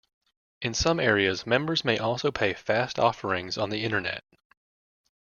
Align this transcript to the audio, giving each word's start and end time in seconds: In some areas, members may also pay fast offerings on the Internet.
In 0.63 0.73
some 0.73 0.99
areas, 0.99 1.45
members 1.45 1.85
may 1.85 1.99
also 1.99 2.31
pay 2.31 2.55
fast 2.55 2.97
offerings 2.97 3.55
on 3.55 3.69
the 3.69 3.83
Internet. 3.83 4.23